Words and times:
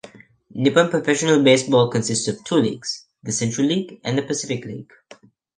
Nippon 0.55 0.89
Professional 0.89 1.43
Baseball 1.43 1.87
consists 1.91 2.27
of 2.27 2.43
two 2.43 2.55
leagues, 2.55 3.05
the 3.21 3.31
Central 3.31 3.67
League 3.67 4.01
and 4.03 4.17
the 4.17 4.23
Pacific 4.23 4.65
League. 4.65 4.91